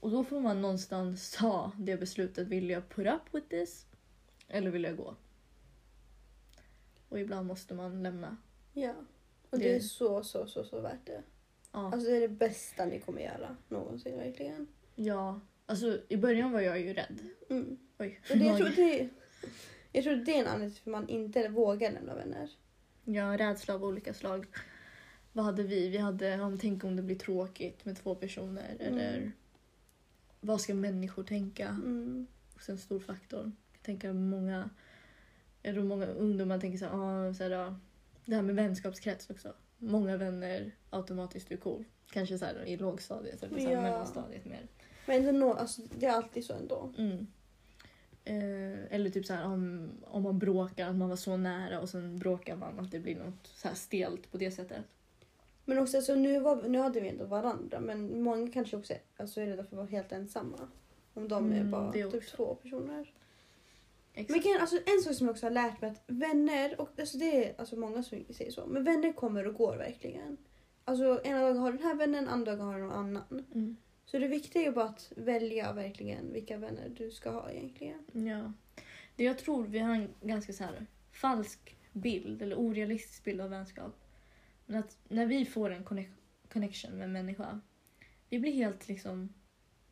[0.00, 2.48] Och då får man någonstans ta det beslutet.
[2.48, 3.86] Vill jag put up with this?
[4.48, 5.14] Eller vill jag gå?
[7.08, 8.36] Och ibland måste man lämna.
[8.72, 8.94] ja.
[9.50, 11.22] Och det, Det- är så, så, så, så värt det.
[11.72, 11.92] Ja.
[11.92, 14.66] Alltså det är det bästa ni kommer göra någonsin verkligen.
[14.94, 15.40] ja.
[15.66, 17.18] Alltså i början var jag ju rädd.
[17.50, 17.78] Mm.
[17.98, 18.20] Oj.
[18.30, 19.08] Och det, jag, tror det,
[19.92, 22.50] jag tror det är en anledning till att man inte vågar lämna vänner.
[23.04, 24.46] Ja, rädsla av olika slag.
[25.32, 25.88] Vad hade vi?
[25.88, 28.76] Vi hade om tänk om det blir tråkigt med två personer.
[28.80, 28.98] Mm.
[28.98, 29.32] Eller
[30.40, 31.68] vad ska människor tänka?
[31.68, 32.26] Mm.
[32.54, 33.52] Också en stor faktor.
[33.72, 34.70] Jag tänker många,
[35.62, 37.76] jag tror många ungdomar tänker så här, ah, så här, ah,
[38.24, 39.54] det här med vänskapskrets också.
[39.78, 41.84] Många vänner automatiskt är cool.
[42.10, 43.82] Kanske så här i lågstadiet eller så här Ja.
[43.82, 44.66] mellanstadiet mer.
[45.06, 46.92] Men ändå, alltså, det är alltid så ändå.
[46.98, 47.26] Mm.
[48.24, 51.88] Eh, eller typ så här om, om man bråkar, att man var så nära och
[51.88, 54.84] sen bråkar man, att det blir något så här stelt på det sättet.
[55.64, 59.40] Men också, alltså, nu, var, nu hade vi ändå varandra men många kanske också alltså,
[59.40, 60.68] är rädda för att vara helt ensamma.
[61.14, 63.12] Om de är Mm, bara det typ två personer.
[64.14, 64.44] Exakt.
[64.44, 67.44] Men alltså, en sak som jag också har lärt mig att vänner, och alltså, det
[67.44, 70.36] är alltså, många som säger så, men vänner kommer och går verkligen.
[70.84, 73.44] Alltså ena dagen har du den här vännen, andra dagen har du någon annan.
[73.54, 73.76] Mm.
[74.10, 78.26] Så det viktiga är bara att välja verkligen vilka vänner du ska ha egentligen.
[78.28, 78.52] Ja.
[79.16, 83.50] Det jag tror vi har en ganska så här falsk bild eller orealistisk bild av
[83.50, 83.96] vänskap.
[84.66, 86.16] Men att när vi får en connect-
[86.52, 87.60] connection med en människa,
[88.28, 89.34] vi blir helt liksom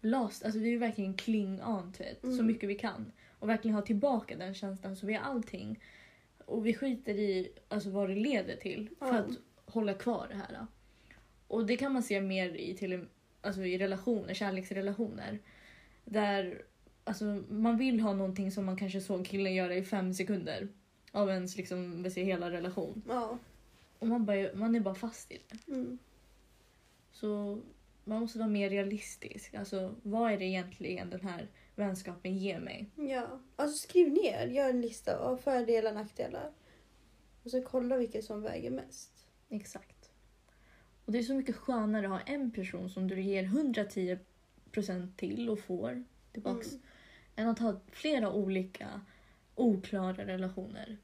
[0.00, 0.44] lost.
[0.44, 2.46] Alltså vi vill verkligen cling on to it så Mm.
[2.46, 3.12] mycket vi kan.
[3.38, 5.80] Och verkligen ha tillbaka den känslan så vi har allting.
[6.44, 9.14] Och vi skiter i alltså, vad det leder till för Ja.
[9.18, 9.38] att
[9.74, 10.66] hålla kvar det här.
[11.46, 13.06] Och det kan man se mer i, till,
[13.48, 15.38] alltså, i relationer, kärleksrelationer.
[16.04, 16.62] Där
[17.04, 20.68] alltså, man vill ha någonting som man kanske såg killen göra i fem sekunder
[21.12, 23.02] av ens liksom, hela relation.
[23.08, 23.38] Ja.
[23.98, 25.72] Och man, bara, man är bara fast i det.
[25.72, 25.98] Mm.
[27.12, 27.60] Så
[28.04, 29.54] man måste vara mer realistisk.
[29.54, 32.90] Alltså, vad är det egentligen den här vänskapen ger mig?
[32.96, 33.40] Ja.
[33.56, 36.52] Alltså skriv ner, gör en lista av fördelar och nackdelar.
[37.44, 39.28] Och så kolla vilket som väger mest.
[39.48, 39.97] Exakt.
[41.08, 45.50] Och det är så mycket skönare att ha en person som du ger 110% till
[45.50, 46.72] och får tillbaks.
[46.72, 46.82] Mm.
[47.36, 49.00] Än att ha flera olika
[49.54, 50.98] oklara relationer.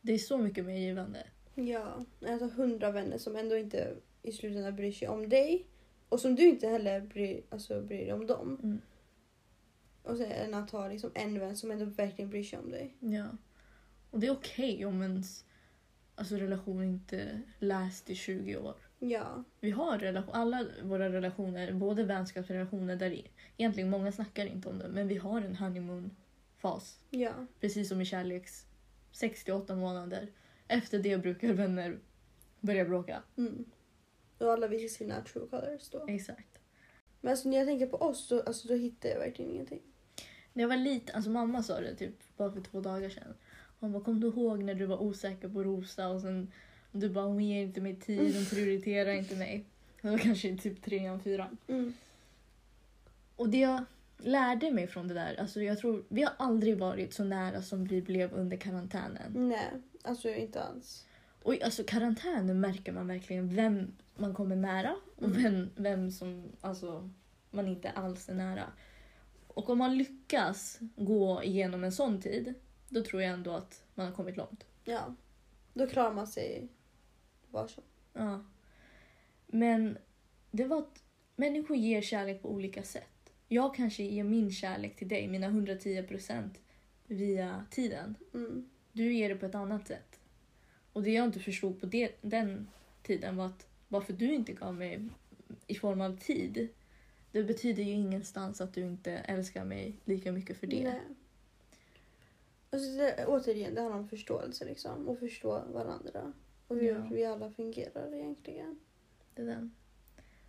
[0.00, 1.26] Det är så mycket mer givande.
[1.54, 5.66] Ja, alltså hundra vänner som ändå inte i slutändan bryr sig om dig.
[6.08, 8.60] Och som du inte heller bryr, alltså, bryr dig om dem.
[8.62, 8.80] Mm.
[10.02, 12.96] Och sen att ha liksom en vän som ändå verkligen bryr sig om dig.
[13.00, 13.26] Ja.
[14.10, 15.44] Och det är okej om ens
[16.14, 18.83] alltså, relation inte läst i 20 år.
[19.08, 24.68] Ja, Vi har relation, alla våra relationer, både vänskapsrelationer där i- egentligen många snackar inte
[24.68, 26.98] om det, men vi har en honeymoon-fas.
[27.10, 28.66] ja, Precis som i kärleks
[29.12, 30.28] 68 månader.
[30.68, 31.98] Efter det brukar vänner
[32.60, 33.22] börja bråka.
[33.36, 33.64] mm.
[34.38, 36.06] Och alla visar sina true colors då.
[36.08, 36.58] Exakt.
[37.20, 39.82] Men alltså när jag tänker på oss så alltså, då hittar jag verkligen ingenting.
[40.52, 43.34] När jag var liten, alltså mamma sa det typ bara för två dagar sedan.
[43.80, 46.52] Hon bara, kom du ihåg när du var osäker på Rosa och sen
[46.94, 49.64] du bara, hon ger inte mig tid, hon prioriterar inte mig.
[50.02, 51.56] Det var kanske typ trean, fyran.
[51.68, 51.92] Mm.
[53.36, 53.84] Och det jag
[54.18, 57.84] lärde mig från det där, alltså jag tror, vi har aldrig varit så nära som
[57.84, 59.32] vi blev under karantänen.
[59.48, 59.70] Nej,
[60.02, 61.06] alltså inte alls.
[61.42, 65.42] Och alltså karantänen märker man verkligen vem man kommer nära och Mm.
[65.42, 67.10] vem, vem som alltså,
[67.50, 68.64] man inte alls är nära.
[69.48, 72.54] Och om man lyckas gå igenom en sån tid,
[72.88, 74.64] då tror jag ändå att man har kommit långt.
[74.84, 75.14] Ja,
[75.74, 76.68] då klarar man sig
[77.54, 77.82] var som.
[78.12, 78.44] Ja.
[79.46, 79.98] Men
[80.50, 81.02] det var att
[81.36, 83.32] människor ger kärlek på olika sätt.
[83.48, 86.50] Jag kanske ger min kärlek till dig, mina 110%
[87.06, 88.14] via tiden.
[88.34, 88.70] Mm.
[88.92, 90.20] Du ger det på ett annat sätt.
[90.92, 92.70] Och det jag inte förstod på det, den
[93.02, 95.08] tiden var att varför du inte gav mig
[95.66, 96.68] i form av tid,
[97.32, 100.82] det betyder ju ingenstans att du inte älskar mig lika mycket för det.
[100.84, 101.00] Nej.
[102.70, 105.08] Alltså det, återigen, det handlar om förståelse liksom.
[105.08, 106.32] Och förstå varandra.
[106.68, 107.08] Och hur Ja.
[107.10, 108.78] vi alla fungerar egentligen.
[109.34, 109.74] Det är den.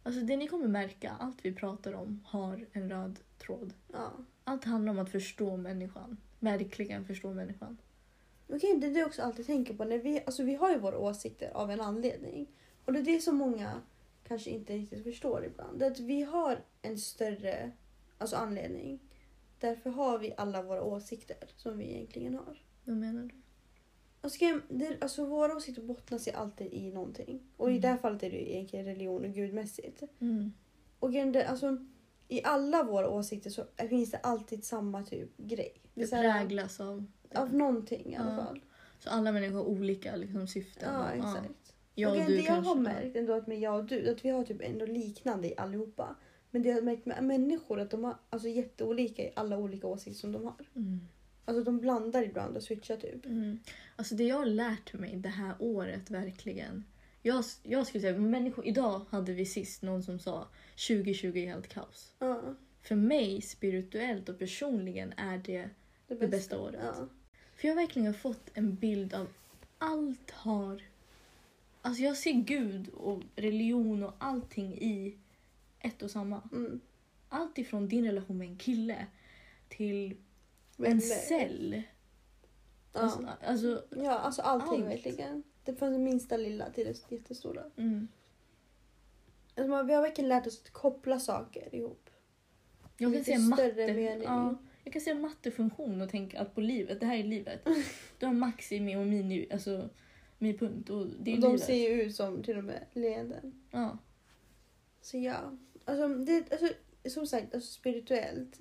[0.04, 3.73] Alltså det ni kommer märka, allt vi pratar om har en röd tråd.
[3.93, 4.12] Ja.
[4.43, 6.17] Allt handlar om att förstå människan.
[6.39, 7.78] Verkligen förstå människan.
[8.47, 9.84] Okej, det är det jag också alltid tänker på.
[9.84, 12.47] När vi, alltså vi har ju våra åsikter av en anledning.
[12.86, 13.82] Och det är det som många
[14.28, 15.80] kanske inte riktigt förstår ibland.
[15.80, 17.71] Det är att vi har en större
[18.17, 18.99] alltså anledning.
[19.60, 22.62] Därför har vi alla våra åsikter som vi egentligen har.
[22.84, 23.41] Vad menar du?
[24.26, 27.40] Alltså, det, alltså våra åsikter bottnar sig alltid i någonting.
[27.58, 27.82] Och i Mm.
[27.82, 30.04] det här fallet är det ju egentligen religion och gudmässigt.
[30.20, 30.54] Mm.
[31.00, 31.78] Och det, alltså,
[32.28, 35.74] i alla våra åsikter så finns det alltid samma typ grej.
[35.94, 37.06] Det Det präglas av...
[37.36, 38.46] Av någonting i alla Ja.
[38.46, 38.62] fall.
[39.00, 40.94] Så alla människor har olika liksom, syften.
[40.94, 41.74] Ja, exakt.
[41.96, 42.70] Jag och du det jag kanske.
[42.70, 45.58] har märkt ändå att med jag och du, att vi har typ ändå liknande i
[45.58, 46.16] allihopa.
[46.52, 49.88] Men det jag har märkt med människor att de har alltså jätteolika i alla olika
[49.88, 50.54] åsikter som de har.
[50.76, 51.00] Mm.
[51.45, 53.25] Alltså de blandar ibland och switchar typ.
[53.25, 53.60] Mm.
[53.95, 56.84] Alltså det jag har lärt mig det här året verkligen.
[57.21, 60.47] Jag, jag skulle säga, människor, idag hade vi sist någon som sa
[60.88, 62.13] 2020 är helt kaos.
[62.19, 62.41] Ja,
[62.81, 65.69] För mig spirituellt och personligen är det
[66.08, 66.79] det, det bästa året.
[66.84, 67.08] Ja.
[67.55, 69.27] För jag har verkligen fått en bild av
[69.77, 70.81] allt har...
[71.81, 75.17] Alltså jag ser Gud och religion och allting i
[75.79, 76.41] ett och samma.
[76.51, 76.79] Mm.
[77.29, 79.05] Allt ifrån din relation med en kille
[79.69, 80.15] till
[80.78, 81.00] en Vänner.
[81.00, 81.82] cell.
[82.94, 83.00] Ja.
[83.02, 84.92] Alltså, alltså ja, alltså allting Allt.
[84.92, 85.44] verkligen.
[85.64, 87.64] Det från det minsta lilla till det jättestora.
[87.78, 88.08] mm.
[89.56, 92.10] Alltså, man- vi har verkligen lärt oss att koppla saker ihop.
[92.98, 97.06] Jag kan större matte, ja, jag kan se mattefunktion och tänka att på livet, det
[97.06, 97.68] här är livet.
[98.20, 99.90] Du har maximi och mini, alltså
[100.38, 101.62] mi-punkt och det är och de livet.
[101.64, 103.64] ser ju ut som till och med leenden.
[103.72, 103.98] Ja.
[105.02, 106.68] Så ja, alltså, det, alltså
[107.10, 108.60] som sagt alltså, spirituellt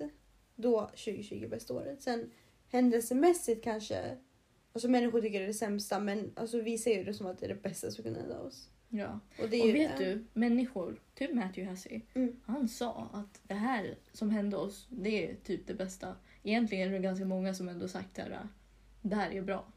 [0.55, 2.01] då 2020 bästa året.
[2.01, 2.31] Sen
[2.67, 4.17] händelsemässigt kanske,
[4.73, 7.39] alltså människor tycker det är det sämsta men alltså, vi ser ju det som att
[7.39, 8.69] det är det bästa som kunde hända oss.
[8.89, 9.19] ja.
[9.41, 10.05] Och, det är Och vet det.
[10.05, 12.35] du, människor, typ Matthew Hussey, Mm.
[12.45, 16.15] han sa att det här som hände oss, det är typ det bästa.
[16.43, 18.27] Egentligen är det ganska många som ändå sagt att
[19.01, 19.71] det här är bra.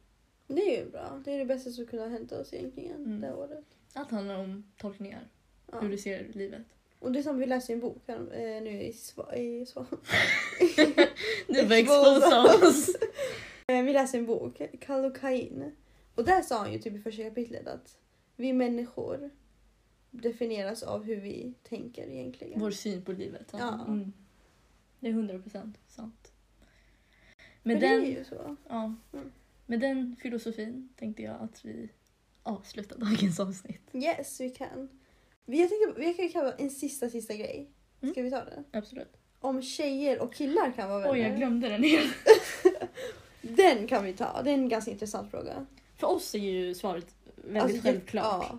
[0.46, 1.22] Det är ju bra.
[1.24, 3.20] Det är det bästa som kunde ha hänt oss egentligen Mm.
[3.20, 3.64] det här året.
[3.92, 5.28] Allt handlar om tolkningar,
[5.72, 5.80] Ja.
[5.80, 6.62] hur du ser livet.
[6.98, 9.66] Och det är som vi läser i en bok här, eh, nu i, sva, i
[9.66, 9.86] sva.
[11.46, 12.90] Du bara Exposa oss.
[13.70, 15.72] Eh, Vi läser en bok, Kallocain.
[16.14, 17.98] Och där sa han ju typ i första kapitlet att
[18.36, 19.30] vi människor
[20.10, 22.60] definieras av hur vi tänker egentligen.
[22.60, 23.48] Vår syn på livet.
[23.52, 23.58] Ja.
[23.58, 23.84] Ja.
[23.86, 24.12] Mm.
[25.00, 26.32] Det är 100% sant.
[27.62, 28.56] Men Med det den, är ju så.
[28.68, 29.32] ja, Mm.
[29.66, 31.88] med den filosofin tänkte jag att vi
[32.42, 33.90] avslutar dagens avsnitt.
[33.92, 34.88] Yes, vi kan.
[35.44, 37.70] Vi, jag tänkte, vi kan kalla en sista, sista grej.
[38.00, 38.12] Mm.
[38.14, 38.64] Ska vi ta det?
[38.72, 39.17] Absolut.
[39.40, 41.12] Om tjejer och killar kan vara vänner.
[41.14, 42.14] Oj, jag glömde den helt.
[43.42, 44.42] Den kan vi ta.
[44.42, 45.66] Det är en ganska intressant fråga.
[45.96, 48.24] För oss är ju svaret väldigt Alltså, självklart.
[48.50, 48.58] Ja,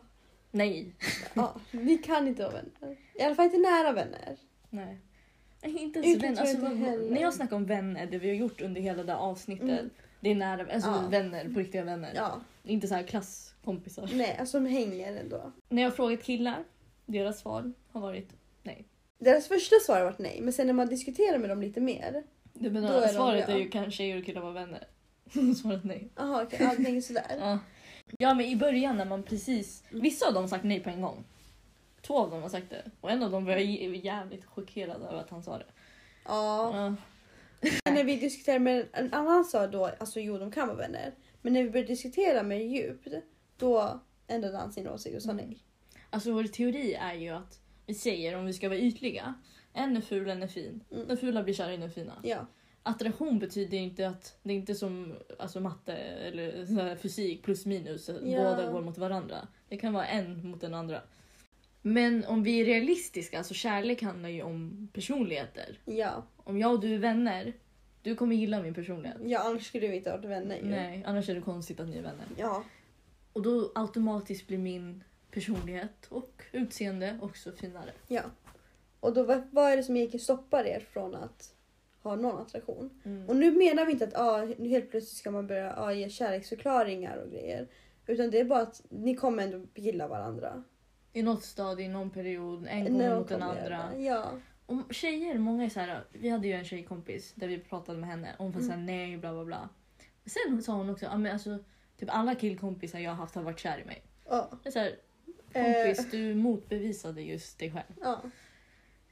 [0.52, 0.92] Nej.
[1.34, 2.98] ja, vi kan inte vara vänner.
[3.14, 4.38] I alla fall inte nära vänner.
[4.70, 4.98] Nej.
[5.64, 6.42] Nej, Inte ens vänner.
[6.42, 6.68] Alltså,
[7.14, 9.70] när jag snackar om vänner, det vi har gjort under hela det här avsnittet.
[9.70, 9.90] Mm.
[10.20, 11.08] Det är nära, alltså Ja.
[11.10, 12.12] vänner, på riktiga vänner.
[12.16, 14.10] Ja, Inte så här klasskompisar.
[14.14, 15.52] nej, alltså de hänger ändå.
[15.70, 16.64] När jag har frågat killar,
[17.06, 18.30] deras svar har varit
[19.20, 22.24] Deras första svar har varit nej, men sen när man diskuterar med dem lite mer.
[22.54, 23.54] Då menar, är de svaret ja.
[23.54, 24.88] är ju kan tjejer och killar vara vänner.
[25.62, 26.10] svaret nej.
[26.16, 27.38] Jaha, okej, okay, tänker sådär.
[27.40, 27.60] Ja.
[28.18, 29.84] ja men i början när man precis...
[29.90, 30.04] Mm.
[30.04, 31.24] Vissa av dem har sagt nej på en gång.
[32.02, 32.84] Två av dem har sagt det.
[33.02, 35.66] Och en av dem var jävligt chockerad över att han sa det.
[36.26, 36.96] Ja.
[37.62, 37.92] Ja.
[37.92, 41.14] När vi diskuterade med en annan sa då, alltså jo de kan vara vänner.
[41.42, 43.08] Men när vi började diskutera mer djupt,
[43.58, 45.46] då ändrade han sin åsikt och sa Mm.
[45.46, 45.64] nej.
[46.10, 49.34] Alltså vår teori är ju att vi säger om vi ska vara ytliga.
[49.74, 50.84] En är ful, en är fin.
[50.92, 51.08] Mm.
[51.08, 52.14] Den fula blir kär i den fina.
[52.24, 52.48] Ja.
[52.84, 58.10] Attraktion betyder inte att det är inte som alltså, matte eller fysik plus minus.
[58.10, 58.16] Ja.
[58.24, 59.48] Båda går mot varandra.
[59.70, 61.02] Det kan vara en mot den andra.
[61.82, 65.80] Men om vi är realistiska, alltså kärlek handlar ju om personligheter.
[65.86, 66.24] Ja.
[66.38, 67.54] Om jag och du är vänner,
[68.02, 69.18] du kommer gilla min personlighet.
[69.26, 70.66] ja, annars skulle vi inte ha varit vänner ju.
[70.66, 72.26] Nej, annars är det konstigt att ni är vänner.
[72.38, 72.64] Ja.
[73.34, 77.92] Och då automatiskt blir min personlighet och utseende också finare.
[78.08, 78.22] ja.
[79.02, 81.56] Och då, vad, vad är det som egentligen stoppar er från att
[82.02, 83.02] ha någon attraktion?
[83.06, 83.30] Mm.
[83.30, 86.10] Och nu menar vi inte att ah, nu helt plötsligt ska man börja ah, ge
[86.10, 87.68] kärleksförklaringar och grejer.
[88.08, 90.64] Utan det är bara att ni kommer ändå gilla varandra.
[91.14, 93.98] I något stadie, i någon period, en gång de mot den andra.
[93.98, 94.26] Ja.
[94.66, 96.04] Och tjejer, många är så här.
[96.12, 98.36] Vi hade ju en tjejkompis där vi pratade med henne.
[98.38, 98.72] Hon var Mm.
[98.72, 99.70] såhär nej bla bla bla.
[100.26, 101.58] Sen sa hon också, ja men alltså
[101.98, 104.04] typ alla killkompisar jag har haft har varit kär i mig.
[104.30, 104.50] Ja.
[104.64, 104.96] Det är så här,
[105.54, 107.94] Eh, kompis du motbevisade just dig själv.
[108.02, 108.22] ja.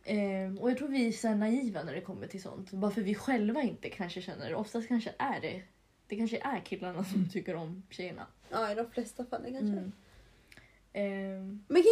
[0.04, 2.72] Eh, och jag tror vi är så naiva när det kommer till sånt.
[2.72, 4.56] Bara för vi själva inte kanske känner det.
[4.56, 5.62] Oftast kanske är det
[6.08, 8.28] det kanske är killarna som tycker om tjejerna.
[8.50, 9.78] Ja, i de flesta fallen kanske.
[9.78, 9.92] Mm.
[10.94, 11.84] Ehm, Men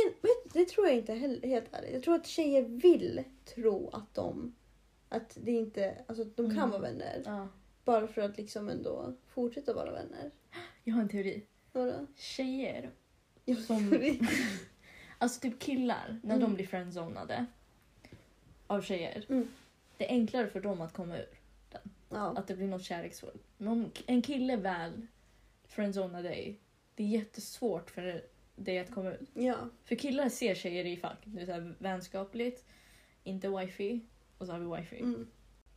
[0.53, 1.93] det tror jag inte heller, helt ärligt.
[1.93, 3.23] Jag tror att tjejer vill
[3.55, 4.55] tro att de...
[5.10, 5.97] Att det inte...
[6.08, 6.69] Alltså de kan Mm.
[6.69, 7.21] vara vänner.
[7.25, 7.47] ja.
[7.86, 10.31] Bara för att liksom ändå fortsätta vara vänner.
[10.84, 11.45] Jag har en teori.
[11.71, 12.08] Vadå?
[12.15, 12.91] Tjejer,
[13.67, 14.17] Som-
[15.17, 16.47] alltså typ killar, när Mm.
[16.49, 17.45] de blir friendzonade
[18.67, 19.25] av tjejer.
[19.29, 19.47] Mm.
[19.97, 21.29] Det är enklare för dem att komma ur.
[22.10, 22.38] Ja.
[22.38, 23.43] Att det blir något kärleksfullt.
[23.58, 25.08] Men om en kille väl
[25.67, 26.60] friendzonar dig,
[26.95, 28.23] det är jättesvårt för
[28.55, 29.29] dig att komma ut.
[29.34, 29.55] ja.
[29.84, 31.17] För killar ser tjejer i fack.
[31.23, 32.65] Det är så här vänskapligt,
[33.23, 33.99] inte wifi
[34.38, 34.99] och så har vi wifi.
[34.99, 35.27] Mm.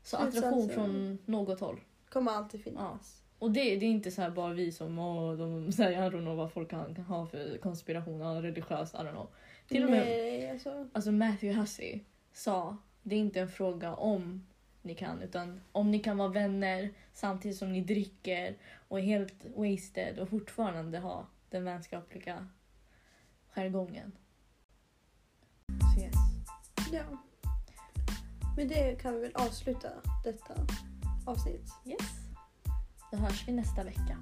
[0.03, 1.81] Så attraktion från något håll.
[2.09, 3.23] Kommer alltid finnas.
[3.39, 6.21] Och det, det är inte så här bara vi som åh, de säger I don't
[6.21, 9.29] know vad folk kan, kan ha för konspiration, ja, religiös, I don't know.
[9.69, 10.89] Till och med Nej, alltså.
[10.93, 12.01] alltså Matthew Hussey
[12.33, 14.47] sa det är inte en fråga om
[14.83, 18.57] ni kan utan om ni kan vara vänner samtidigt som ni dricker
[18.89, 22.49] och är helt wasted och fortfarande ha den vänskapliga
[23.49, 24.13] jargongen.
[25.95, 26.15] Så yes.
[26.93, 27.03] Ja.
[28.57, 29.89] Men det kan vi väl avsluta
[30.25, 30.55] detta
[31.27, 31.71] avsnitt.
[31.87, 32.28] yes.
[33.11, 34.19] Då hörs vi nästa vecka.